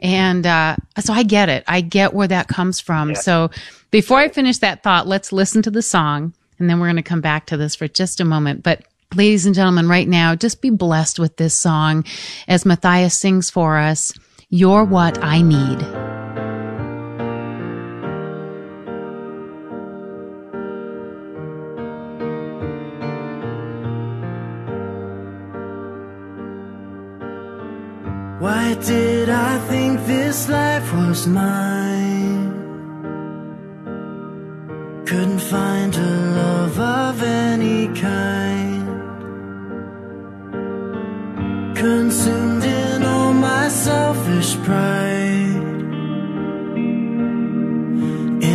[0.00, 1.64] And, uh, so I get it.
[1.66, 3.10] I get where that comes from.
[3.10, 3.16] Yeah.
[3.16, 3.50] So
[3.90, 7.02] before I finish that thought, let's listen to the song and then we're going to
[7.02, 8.62] come back to this for just a moment.
[8.62, 12.04] But ladies and gentlemen, right now, just be blessed with this song
[12.48, 14.12] as Matthias sings for us.
[14.48, 16.25] You're what I need.
[28.84, 32.52] Did I think this life was mine?
[35.06, 38.86] Couldn't find a love of any kind.
[41.76, 45.64] Consumed in all my selfish pride.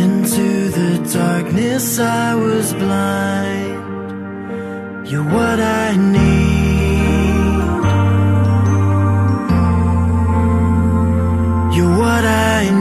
[0.00, 3.80] Into the darkness I was blind.
[5.08, 6.41] You're what I need.
[12.12, 12.71] What I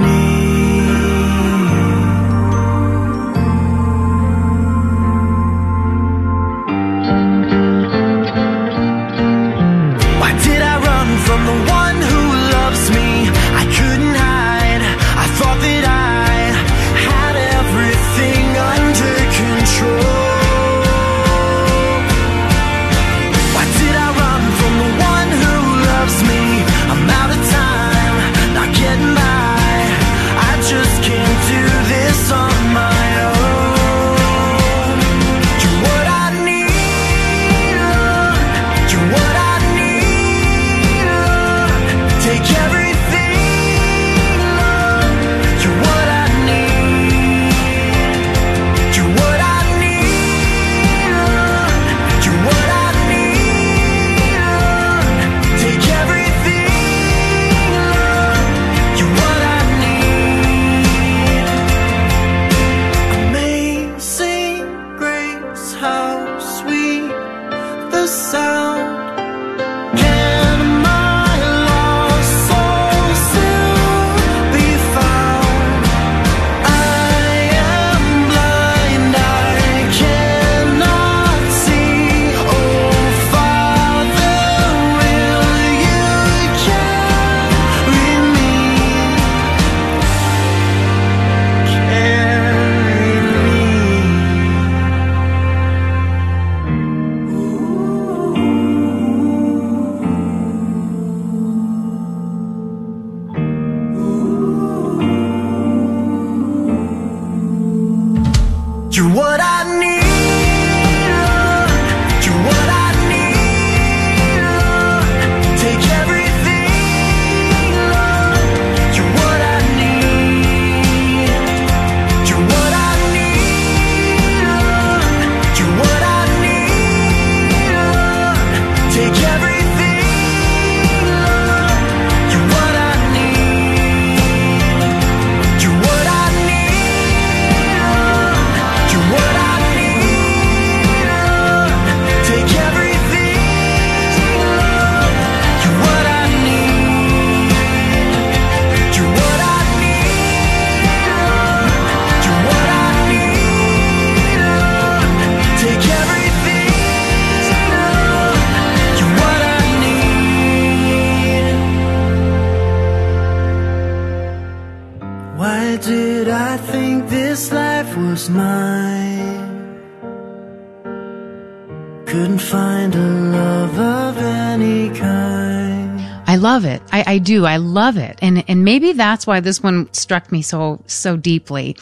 [177.12, 177.46] I, do.
[177.46, 178.18] I love it.
[178.22, 181.76] And, and maybe that's why this one struck me so, so deeply.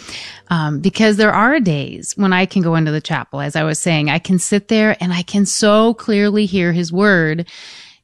[0.49, 3.79] Um, because there are days when I can go into the chapel, as I was
[3.79, 7.47] saying, I can sit there and I can so clearly hear his word.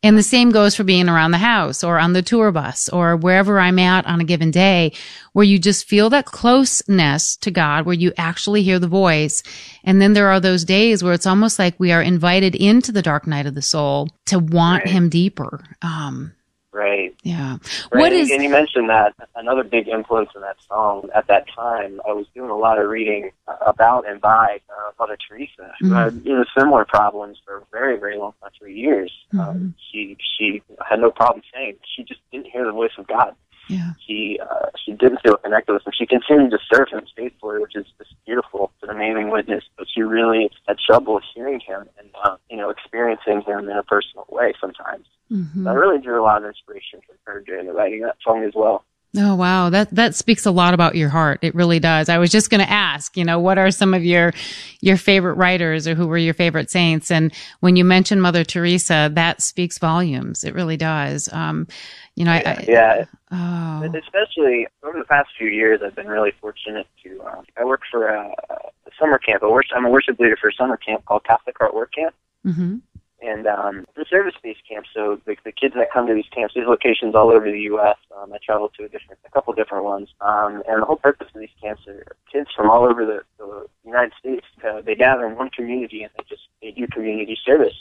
[0.03, 3.15] And the same goes for being around the house or on the tour bus or
[3.17, 4.91] wherever I'm at on a given day
[5.34, 9.41] where you just feel that closeness to God, where you actually hear the voice.
[9.84, 13.01] And then there are those days where it's almost like we are invited into the
[13.01, 14.93] dark night of the soul to want Right.
[14.93, 15.63] him deeper.
[15.82, 16.34] Um,
[16.76, 17.15] Right.
[17.23, 17.53] yeah.
[17.89, 18.01] Right.
[18.01, 22.01] What and, you mentioned that another big influence in that song at that time.
[22.05, 23.32] I was doing a lot of reading
[23.65, 25.95] about and by uh, Mother Teresa, who Mhm.
[25.95, 29.09] had you know similar problems for a very very long time, for years.
[29.34, 29.39] Mhm.
[29.39, 33.36] Um, she she had no problem saying she just didn't hear the voice of God.
[33.68, 33.93] Yeah.
[34.05, 35.93] She uh, she didn't feel connected with him.
[35.97, 38.72] She continued to serve him faithfully, which is just beautiful.
[38.76, 39.63] It's an amazing witness.
[39.78, 43.84] But she really had trouble hearing him and uh, you know experiencing him in a
[43.84, 45.05] personal way sometimes.
[45.32, 45.68] Mhm.
[45.68, 48.43] I really drew a lot of inspiration from her during the writing of that song
[48.43, 48.84] as well.
[49.18, 51.39] Oh wow, that that speaks a lot about your heart.
[51.41, 52.09] It really does.
[52.09, 54.34] I was just going to ask, you know, what are some of your
[54.82, 57.09] your favorite writers or who were your favorite saints?
[57.09, 60.43] And when you mention Mother Teresa, that speaks volumes.
[60.43, 61.32] It really does.
[61.32, 61.68] Um,
[62.16, 63.05] you know, I, I yeah,
[63.36, 67.21] oh, especially over the past few years, I've been really fortunate to.
[67.21, 69.43] Uh, I work for a, a summer camp.
[69.43, 72.15] A worship, I'm a worship leader for a summer camp called Catholic Heart Work Camp.
[72.43, 72.77] hmm
[73.25, 74.86] and um, it's a service-based camp.
[74.93, 77.97] So the, the kids that come to these camps, these locations all over the U.S.
[78.15, 81.27] Um, I travel to a different, a couple different ones, um, and the whole purpose
[81.33, 84.45] of these camps are kids from all over the, the United States.
[84.67, 87.75] Uh, they gather in one community and they just they do community service,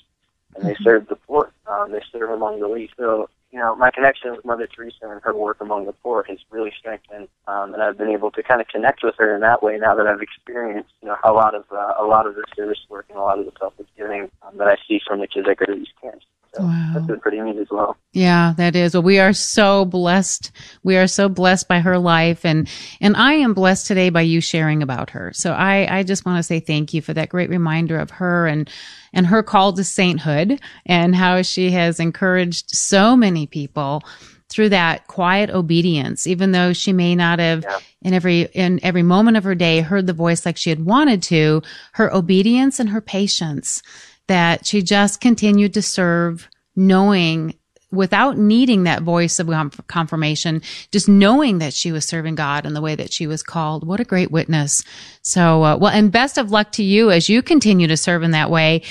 [0.57, 1.52] and they serve the poor.
[1.66, 2.94] Um, they serve among the least.
[2.96, 6.38] So you know, my connection with Mother Teresa and her work among the poor has
[6.50, 9.62] really strengthened, um, and I've been able to kind of connect with her in that
[9.62, 12.42] way now that I've experienced, you know, a lot of uh, a lot of the
[12.57, 15.28] service work and a lot of the selfless giving um, that I see from the
[15.28, 16.26] kids that go to these camps.
[16.57, 16.90] So Wow.
[16.94, 17.96] that's been pretty neat as well.
[18.12, 18.94] Yeah, that is.
[18.94, 20.52] Well, we are so blessed.
[20.84, 22.68] We are so blessed by her life and,
[23.00, 25.32] and I am blessed today by you sharing about her.
[25.34, 28.46] So I, I just want to say thank you for that great reminder of her
[28.46, 28.70] and,
[29.12, 34.02] and her call to sainthood and how she has encouraged so many people
[34.48, 37.78] through that quiet obedience, even though she may not have Yeah.
[38.02, 41.20] in every, in every moment of her day heard the voice like she had wanted
[41.24, 41.62] to,
[41.94, 43.82] her obedience and her patience
[44.26, 47.54] that she just continued to serve knowing
[47.90, 49.48] without needing that voice of
[49.86, 50.60] confirmation,
[50.90, 53.86] just knowing that she was serving God in the way that she was called.
[53.86, 54.82] What a great witness.
[55.22, 58.32] So, uh, well, and best of luck to you as you continue to serve in
[58.32, 58.82] that way.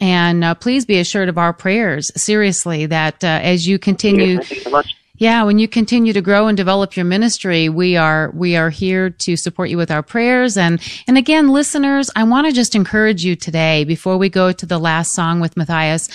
[0.00, 4.42] And uh, please be assured of our prayers, seriously, that uh, as you continue, you
[4.42, 4.82] so.
[5.18, 9.10] Yeah, when you continue to grow and develop your ministry, we are we are here
[9.10, 13.24] to support you with our prayers and and again, listeners, I want to just encourage
[13.24, 16.08] you today before we go to the last song with Matthias.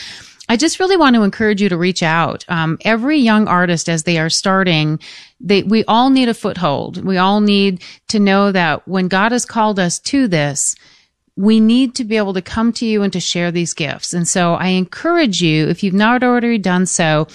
[0.49, 2.43] I just really want to encourage you to reach out.
[2.49, 4.99] Um, every young artist, as they are starting,
[5.39, 7.03] they we all need a foothold.
[7.03, 10.75] We all need to know that when God has called us to this,
[11.35, 14.13] we need to be able to come to you and to share these gifts.
[14.13, 17.27] And so I encourage you, if you've not already done so,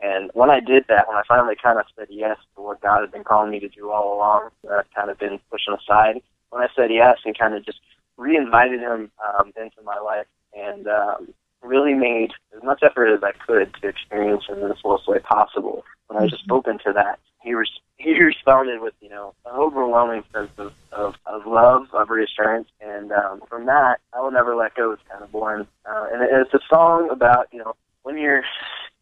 [0.00, 3.02] And when I did that, when I finally kind of said yes to what God
[3.02, 6.20] had been calling me to do all along, that I've kind of been pushing aside,
[6.50, 7.78] when I said yes and kind of just
[8.16, 11.32] re-invited him um, into my life and um,
[11.62, 15.20] really made as much effort as I could to experience him in the fullest way
[15.20, 15.84] possible.
[16.08, 19.52] When I was just open to that, he res- he responded with you know an
[19.56, 24.54] overwhelming sense of of, of love, of reassurance, and um, from that, I will never
[24.54, 24.92] let go.
[24.92, 28.42] is kind of born, uh, and it's a song about you know when you're.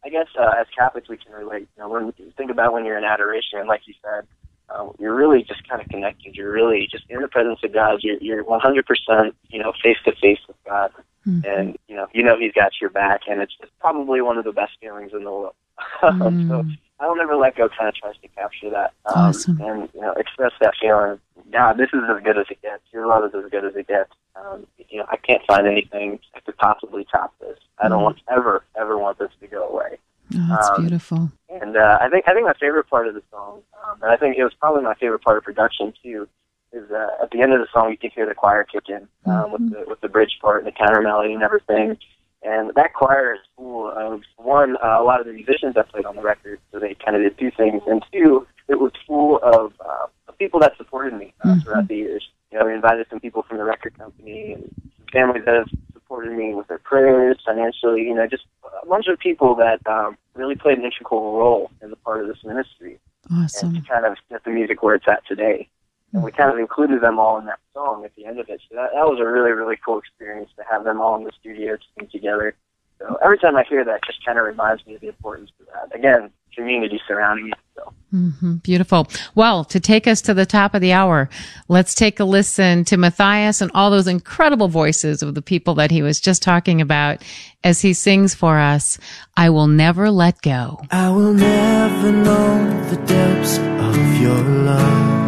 [0.03, 1.67] I guess uh, as Catholics we can relate.
[1.77, 4.25] You know, when you think about when you're in adoration, like you said,
[4.73, 6.35] um, you're really just kind of connected.
[6.35, 7.99] You're really just in the presence of God.
[8.01, 10.91] You're, you're 100%, you know, face to face with God,
[11.45, 14.43] and you know, you know He's got your back, and it's, it's probably one of
[14.43, 15.53] the best feelings in the world.
[16.47, 16.65] so
[17.01, 19.59] I will never let go kind of tries to capture that um, awesome.
[19.59, 21.19] and you know express that feeling.
[21.51, 22.83] God, this is as good as it gets.
[22.93, 24.11] Your love is as good as it gets.
[24.35, 27.57] Um, you know, I can't find anything that could possibly top this.
[27.79, 28.03] I don't mm.
[28.03, 29.97] want ever ever want this to go away.
[30.35, 31.31] Oh, that's um, beautiful.
[31.49, 34.15] And uh, I think I think my favorite part of the song, um, and I
[34.15, 36.27] think it was probably my favorite part of production too,
[36.71, 39.07] is uh, at the end of the song you can hear the choir kick in
[39.25, 39.51] um, mm-hmm.
[39.51, 41.97] with the with the bridge part and the counter melody and everything.
[42.43, 46.05] And that choir is full of one, uh, a lot of the musicians that played
[46.05, 49.39] on the record, so they kind of did two things, and two, it was full
[49.43, 50.07] of uh,
[50.39, 51.59] people that supported me uh, mm-hmm.
[51.59, 52.27] throughout the years.
[52.51, 54.73] You know, we invited some people from the record company and
[55.13, 58.01] families that have supported me with their prayers, financially.
[58.01, 58.45] You know, just
[58.81, 62.27] a bunch of people that um, really played an integral role in the part of
[62.27, 62.99] this ministry.
[63.31, 63.75] Awesome.
[63.75, 65.69] And to kind of get the music where it's at today
[66.13, 68.61] and we kind of included them all in that song at the end of it.
[68.69, 71.31] So that, that was a really, really cool experience to have them all in the
[71.39, 72.55] studio sing together.
[72.99, 75.51] So every time I hear that, it just kind of reminds me of the importance
[75.59, 75.97] of that.
[75.97, 77.53] Again, community surrounding you.
[77.75, 77.93] So.
[78.13, 78.55] Mm-hmm.
[78.55, 79.07] Beautiful.
[79.35, 81.29] Well, to take us to the top of the hour,
[81.67, 85.91] let's take a listen to Matthias and all those incredible voices of the people that
[85.91, 87.23] he was just talking about
[87.63, 88.97] as he sings for us,
[89.37, 90.81] I will never let go.
[90.91, 95.20] I will never know the depths of your love.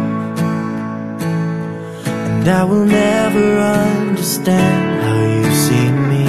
[2.44, 6.26] And I will never understand how you see me.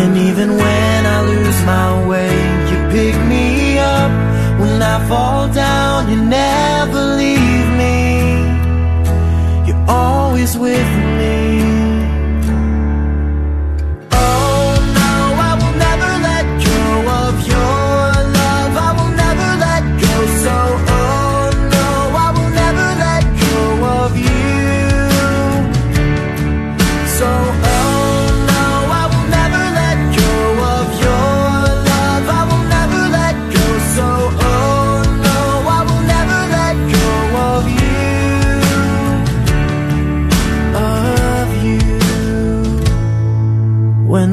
[0.00, 2.34] And even when I lose my way
[2.68, 4.10] You pick me up.
[4.58, 7.98] When I fall down You never leave me.
[9.68, 11.07] You're always with me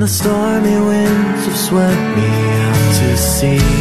[0.05, 2.29] the stormy winds have swept me
[2.65, 3.71] out to sea.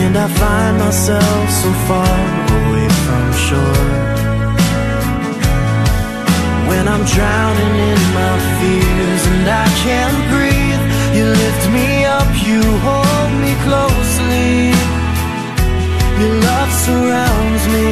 [0.00, 2.18] And I find myself so far
[2.58, 3.90] away from shore.
[6.70, 10.84] When I'm drowning in my fears and I can't breathe
[11.16, 11.88] You lift me
[12.18, 14.52] up, you hold me closely.
[16.20, 17.90] Your love surrounds me.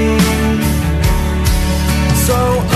[2.26, 2.71] So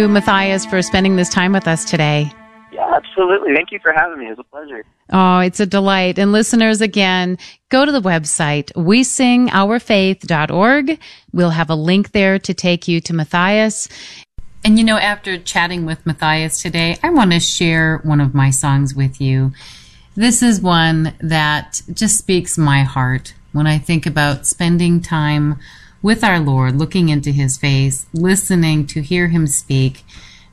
[0.00, 2.32] you, Matthias, for spending this time with us today.
[2.72, 3.54] Yeah, Absolutely.
[3.54, 4.26] Thank you for having me.
[4.26, 4.84] It was a pleasure.
[5.12, 6.18] Oh, it's a delight.
[6.18, 7.36] And listeners, again,
[7.68, 10.98] go to the website, we sing wesingourfaith.org.
[11.32, 13.88] We'll have a link there to take you to Matthias.
[14.64, 18.50] And you know, after chatting with Matthias today, I want to share one of my
[18.50, 19.52] songs with you.
[20.14, 25.58] This is one that just speaks my heart when I think about spending time
[26.02, 30.04] with our Lord, looking into his face, listening to hear him speak.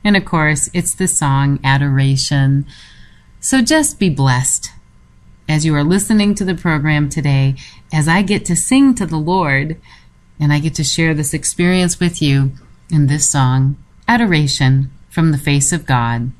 [0.04, 2.66] And of course, it's the song Adoration.
[3.40, 4.70] So just be blessed
[5.48, 7.56] as you are listening to the program today,
[7.92, 9.80] as I get to sing to the Lord
[10.38, 12.52] and I get to share this experience with you
[12.90, 13.76] in this song,
[14.06, 16.30] Adoration from the Face of God.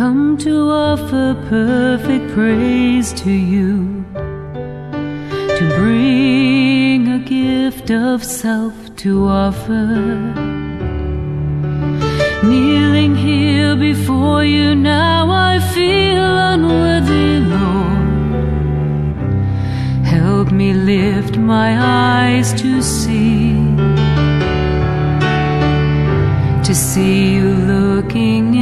[0.00, 4.02] Come to offer perfect praise to you,
[5.58, 9.84] to bring a gift of self to offer.
[12.42, 18.46] Kneeling here before you now, I feel unworthy, Lord.
[20.06, 23.52] Help me lift my eyes to see,
[26.66, 28.59] to see you looking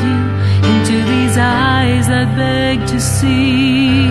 [0.00, 0.20] you
[0.70, 4.06] into these eyes that beg to see.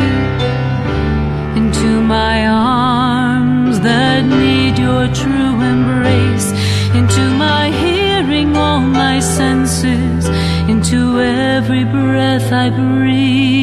[1.59, 6.51] Into my arms that need your true embrace.
[6.99, 10.27] Into my hearing all my senses.
[10.69, 13.62] Into every breath I breathe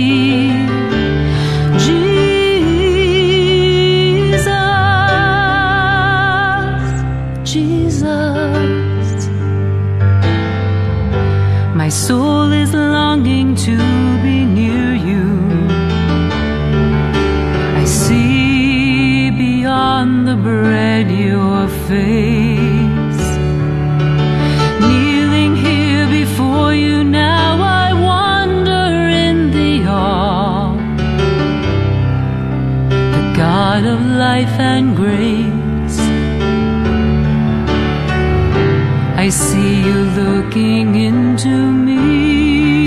[40.56, 42.86] into me,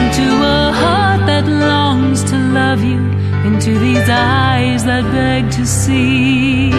[0.00, 0.26] into
[0.56, 3.00] a heart that longs to love you,
[3.44, 6.70] into these eyes that beg to see,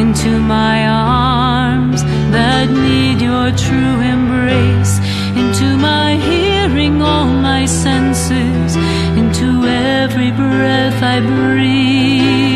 [0.00, 2.02] into my arms
[2.32, 4.98] that need your true embrace,
[5.36, 8.76] into my hearing all my senses,
[9.18, 12.49] into every breath I breathe.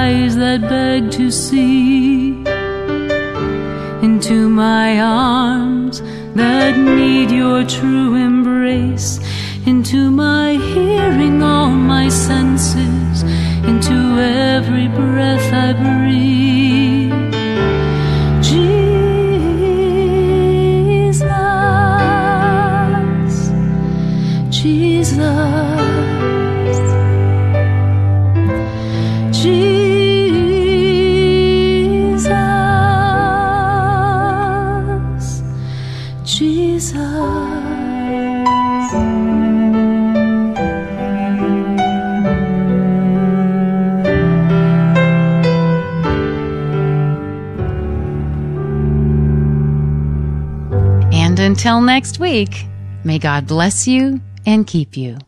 [0.00, 2.30] Eyes that beg to see,
[4.06, 6.00] into my arms
[6.40, 9.10] that need your true embrace,
[9.66, 13.22] into my hearing all my senses,
[13.70, 13.96] into
[14.54, 16.79] every breath I breathe.
[51.70, 52.66] Until next week,
[53.04, 55.18] may God bless you and keep you.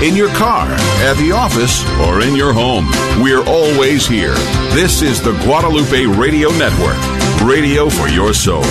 [0.00, 2.86] In your car, at the office, or in your home,
[3.20, 4.34] we're always here.
[4.76, 6.96] This is the Guadalupe Radio Network,
[7.42, 8.62] radio for your soul.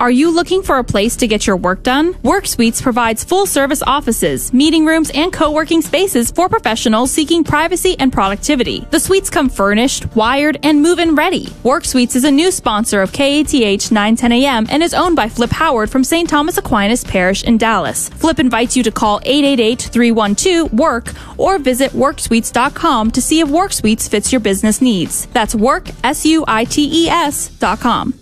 [0.00, 2.14] Are you looking for a place to get your work done?
[2.14, 7.96] WorkSuites provides full service offices, meeting rooms, and co working spaces for professionals seeking privacy
[7.98, 8.80] and productivity.
[8.90, 11.48] The suites come furnished, wired, and move in ready.
[11.64, 15.90] WorkSuites is a new sponsor of KATH 910 AM and is owned by Flip Howard
[15.90, 16.26] from St.
[16.26, 18.08] Thomas Aquinas Parish in Dallas.
[18.08, 24.08] Flip invites you to call 888 312 WORK or visit WorkSuites.com to see if WorkSuites
[24.08, 25.26] fits your business needs.
[25.26, 28.14] That's work, S U I T E S.com.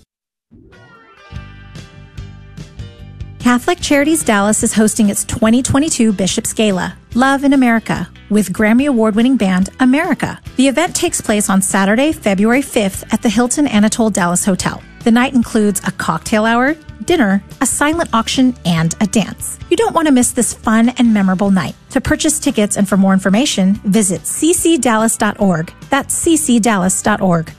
[3.39, 9.14] Catholic Charities Dallas is hosting its 2022 Bishop's Gala, Love in America, with Grammy Award
[9.14, 10.41] winning band America.
[10.57, 14.82] The event takes place on Saturday, February 5th at the Hilton Anatole Dallas Hotel.
[15.05, 16.74] The night includes a cocktail hour,
[17.05, 19.59] dinner, a silent auction, and a dance.
[19.70, 21.76] You don't want to miss this fun and memorable night.
[21.91, 25.72] To purchase tickets and for more information, visit ccdallas.org.
[25.89, 27.53] That's ccdallas.org.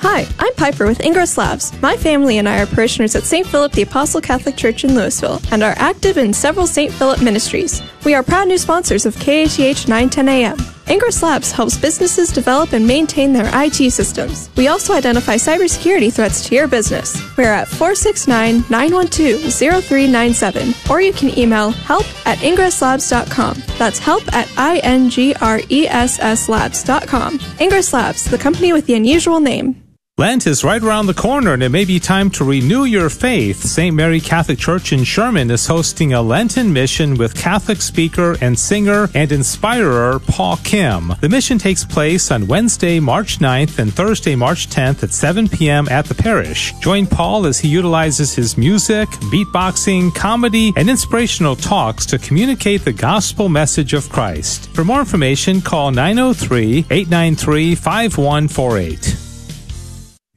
[0.00, 1.72] Hi, I'm Piper with Ingress Labs.
[1.82, 3.44] My family and I are parishioners at St.
[3.44, 6.92] Philip the Apostle Catholic Church in Lewisville and are active in several St.
[6.92, 7.82] Philip ministries.
[8.04, 10.56] We are proud new sponsors of KATH 910 AM.
[10.88, 14.50] Ingress Labs helps businesses develop and maintain their IT systems.
[14.56, 17.20] We also identify cybersecurity threats to your business.
[17.36, 23.64] We're at 469 912 0397, or you can email help at ingresslabs.com.
[23.78, 27.40] That's help at I N G R E S S labs.com.
[27.58, 29.87] Ingress Labs, the company with the unusual name.
[30.18, 33.62] Lent is right around the corner and it may be time to renew your faith.
[33.62, 33.94] St.
[33.94, 39.08] Mary Catholic Church in Sherman is hosting a Lenten mission with Catholic speaker and singer
[39.14, 41.12] and inspirer Paul Kim.
[41.20, 45.88] The mission takes place on Wednesday, March 9th and Thursday, March 10th at 7 p.m.
[45.88, 46.72] at the parish.
[46.80, 52.92] Join Paul as he utilizes his music, beatboxing, comedy, and inspirational talks to communicate the
[52.92, 54.68] gospel message of Christ.
[54.74, 59.27] For more information, call 903 893 5148.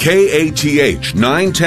[0.00, 1.60] KATH 910